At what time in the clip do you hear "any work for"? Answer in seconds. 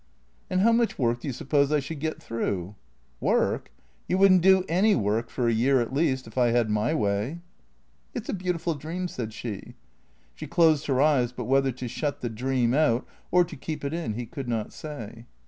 4.67-5.47